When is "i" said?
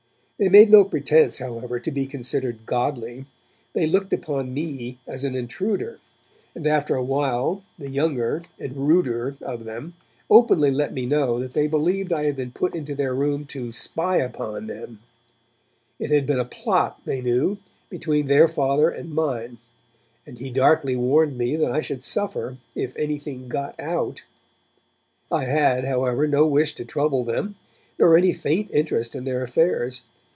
12.11-12.23, 21.71-21.81, 25.31-25.45